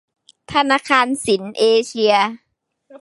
[0.53, 2.13] ธนาคารสินเอเซีย